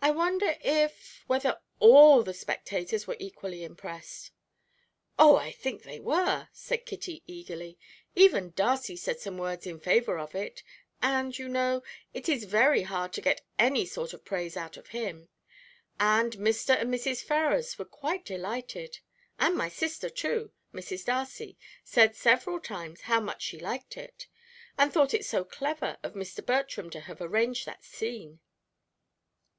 [0.00, 4.30] I wonder if whether all the spectators were equally impressed."
[5.18, 7.78] "Oh, I think they were," said Kitty eagerly.
[8.16, 10.62] "Even Darcy said some words in favour of it,
[11.02, 11.82] and, you know,
[12.14, 15.28] it is very hard to get any sort of praise out of him.
[16.00, 16.80] And Mr.
[16.80, 17.22] and Mrs.
[17.22, 19.00] Ferrars were quite delighted.
[19.38, 21.04] And my sister, too, Mrs.
[21.04, 24.26] Darcy, said several times how much she liked it;
[24.80, 26.44] she thought it so clever of Mr.
[26.44, 28.40] Bertram to have arranged that scene."